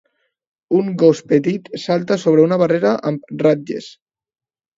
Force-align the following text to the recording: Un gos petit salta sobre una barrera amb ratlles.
Un 0.77 0.87
gos 1.03 1.21
petit 1.31 1.69
salta 1.83 2.17
sobre 2.25 2.47
una 2.47 2.59
barrera 2.63 2.95
amb 3.11 3.37
ratlles. 3.45 3.93